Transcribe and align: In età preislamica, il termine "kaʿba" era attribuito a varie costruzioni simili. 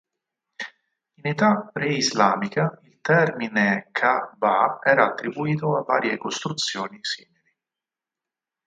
In 1.13 1.27
età 1.27 1.69
preislamica, 1.71 2.79
il 2.85 2.99
termine 3.01 3.89
"kaʿba" 3.91 4.79
era 4.83 5.05
attribuito 5.05 5.77
a 5.77 5.83
varie 5.83 6.17
costruzioni 6.17 6.97
simili. 7.03 7.53